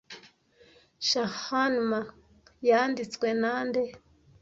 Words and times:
'Shahnama' 1.07 2.05
yanditswe 2.69 3.27
na 3.41 3.51
nde 3.67 3.83